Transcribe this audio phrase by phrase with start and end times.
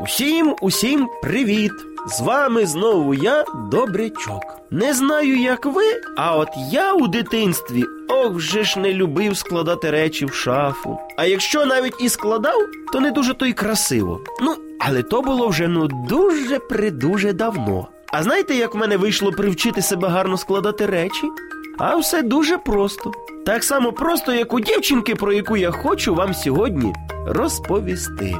[0.00, 1.72] Усім, усім привіт!
[2.06, 4.42] З вами знову я, Добрячок.
[4.70, 5.82] Не знаю, як ви,
[6.16, 10.98] а от я у дитинстві ох вже ж не любив складати речі в шафу.
[11.16, 12.58] А якщо навіть і складав,
[12.92, 14.20] то не дуже то й красиво.
[14.42, 17.88] Ну, але то було вже ну дуже придуже давно.
[18.12, 21.30] А знаєте, як в мене вийшло привчити себе гарно складати речі?
[21.78, 23.12] А все дуже просто.
[23.46, 26.94] Так само просто, як у дівчинки, про яку я хочу вам сьогодні
[27.26, 28.36] розповісти.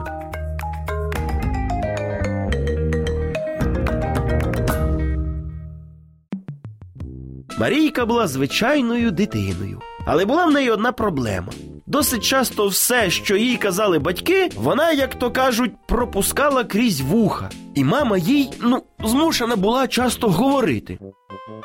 [7.59, 11.53] Марійка була звичайною дитиною, але була в неї одна проблема.
[11.87, 17.51] Досить часто все, що їй казали батьки, вона, як то кажуть, пропускала крізь вуха.
[17.75, 20.99] І мама їй, ну, змушена була часто говорити.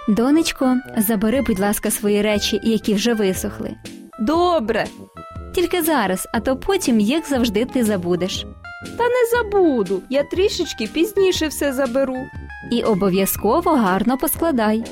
[0.09, 3.75] Донечко, забери, будь ласка, свої речі, які вже висохли.
[4.19, 4.85] Добре,
[5.55, 8.45] Тільки зараз, а то потім, як завжди, ти забудеш.
[8.97, 10.01] та не забуду.
[10.09, 12.17] Я трішечки пізніше все заберу.
[12.71, 14.83] І обов'язково гарно поскладай.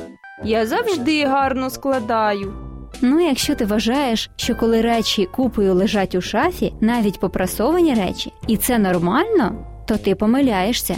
[0.43, 2.53] Я завжди гарно складаю.
[3.01, 8.57] Ну, якщо ти вважаєш, що коли речі купою лежать у шафі, навіть попрасовані речі, і
[8.57, 10.95] це нормально, то ти помиляєшся.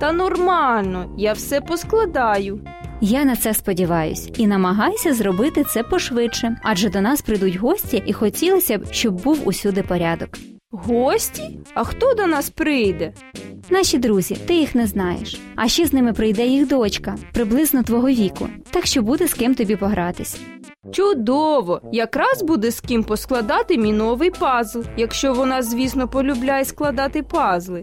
[0.00, 2.60] Та нормально, я все поскладаю.
[3.00, 8.12] Я на це сподіваюсь і намагайся зробити це пошвидше, адже до нас прийдуть гості і
[8.12, 10.28] хотілося б, щоб був усюди порядок.
[10.70, 11.58] Гості?
[11.74, 13.12] А хто до нас прийде?
[13.70, 15.40] Наші друзі, ти їх не знаєш.
[15.56, 19.54] А ще з ними прийде їх дочка, приблизно твого віку, так що буде з ким
[19.54, 20.40] тобі погратись.
[20.92, 21.80] Чудово!
[21.92, 27.82] Якраз буде з ким поскладати мій новий пазл, якщо вона, звісно, полюбляє складати пазли.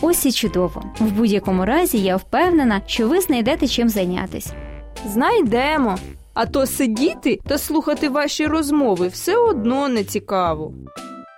[0.00, 0.84] Ось і чудово.
[1.00, 4.52] В будь-якому разі я впевнена, що ви знайдете чим зайнятись.
[5.06, 5.98] Знайдемо.
[6.34, 10.72] А то сидіти та слухати ваші розмови все одно не цікаво.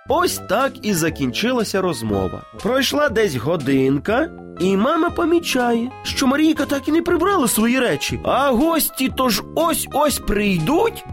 [0.09, 2.41] Ось так і закінчилася розмова.
[2.61, 8.51] Пройшла десь годинка, і мама помічає, що Марійка так і не прибрала свої речі, а
[8.51, 11.05] гості то ж ось ось прийдуть.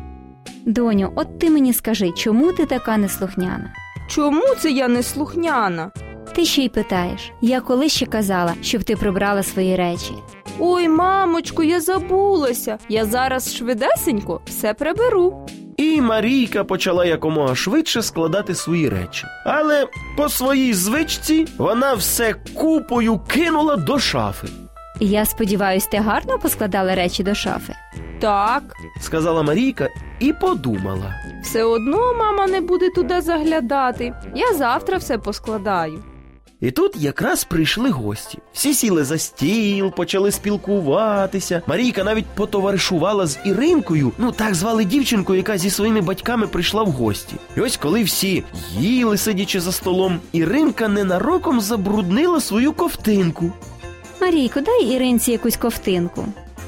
[0.66, 3.72] Доню, от ти мені скажи, чому ти така неслухняна?
[4.08, 5.90] Чому це я не слухняна?
[6.34, 7.32] Ти ще й питаєш.
[7.40, 10.12] Я коли ще казала, щоб ти прибрала свої речі.
[10.58, 12.78] Ой, мамочку, я забулася.
[12.88, 15.46] Я зараз швидесенько все приберу.
[15.80, 19.26] І Марійка почала якомога швидше складати свої речі.
[19.46, 19.86] Але
[20.16, 24.48] по своїй звичці вона все купою кинула до шафи,
[25.00, 27.74] Я сподіваюсь, ти гарно поскладала речі до шафи.
[28.20, 28.62] Так,
[29.00, 31.14] сказала Марійка і подумала.
[31.42, 34.14] все одно мама не буде туди заглядати.
[34.34, 36.02] Я завтра все поскладаю.
[36.60, 38.38] І тут якраз прийшли гості.
[38.52, 41.62] Всі сіли за стіл, почали спілкуватися.
[41.66, 46.90] Марійка навіть потоваришувала з Іринкою, ну так звали дівчинку, яка зі своїми батьками прийшла в
[46.90, 47.34] гості.
[47.56, 48.44] І ось коли всі
[48.78, 53.52] їли, сидячи за столом, Іринка ненароком забруднила свою ковтинку.
[54.20, 56.24] Марійко, дай Іринці якусь ковтинку.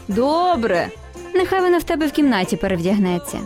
[0.08, 0.88] Добре.
[1.34, 3.38] Нехай вона в тебе в кімнаті перевдягнеться.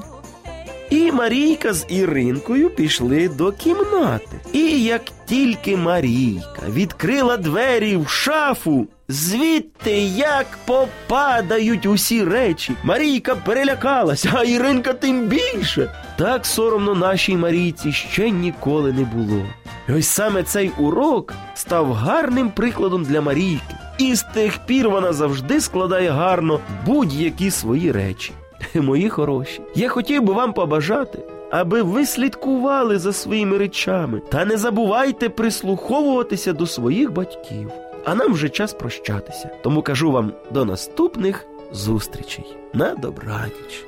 [0.91, 4.41] І Марійка з Іринкою пішли до кімнати.
[4.53, 12.73] І як тільки Марійка відкрила двері в шафу, звідти як попадають усі речі.
[12.85, 15.91] Марійка перелякалася, а Іринка тим більше.
[16.19, 19.43] Так соромно нашій Марійці ще ніколи не було.
[19.89, 23.77] І ось саме цей урок став гарним прикладом для Марійки.
[23.99, 28.33] І з тих пір вона завжди складає гарно будь-які свої речі.
[28.75, 31.19] Мої хороші, я хотів би вам побажати,
[31.51, 37.71] аби ви слідкували за своїми речами та не забувайте прислуховуватися до своїх батьків.
[38.05, 39.51] А нам вже час прощатися.
[39.63, 42.57] Тому кажу вам до наступних зустрічей.
[42.73, 43.87] На добраніч.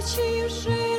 [0.00, 0.89] 清水